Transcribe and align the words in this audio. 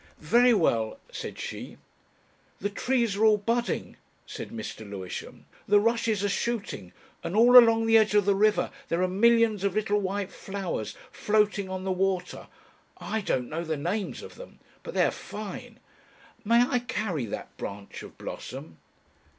"Very 0.17 0.51
well," 0.55 0.99
said 1.11 1.37
she. 1.37 1.77
"The 2.59 2.71
trees 2.71 3.15
are 3.17 3.23
all 3.23 3.37
budding," 3.37 3.97
said 4.25 4.49
Mr. 4.49 4.79
Lewisham, 4.79 5.45
"the 5.67 5.79
rushes 5.79 6.23
are 6.23 6.27
shooting, 6.29 6.91
and 7.23 7.35
all 7.35 7.55
along 7.55 7.85
the 7.85 7.99
edge 7.99 8.15
of 8.15 8.25
the 8.25 8.33
river 8.33 8.71
there 8.89 9.03
are 9.03 9.07
millions 9.07 9.63
of 9.63 9.75
little 9.75 9.99
white 10.01 10.31
flowers 10.31 10.95
floating 11.11 11.69
on 11.69 11.83
the 11.83 11.91
water, 11.91 12.47
I 12.97 13.21
don't 13.23 13.47
know 13.47 13.63
the 13.63 13.77
names 13.77 14.23
of 14.23 14.37
them, 14.37 14.57
but 14.81 14.95
they're 14.95 15.11
fine.... 15.11 15.79
May 16.43 16.65
I 16.67 16.79
carry 16.79 17.27
that 17.27 17.55
branch 17.57 18.01
of 18.01 18.17
blossom?" 18.17 18.79